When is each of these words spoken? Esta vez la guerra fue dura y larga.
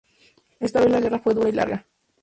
Esta 0.59 0.79
vez 0.79 0.89
la 0.89 0.99
guerra 0.99 1.19
fue 1.19 1.35
dura 1.35 1.49
y 1.49 1.51
larga. 1.51 1.85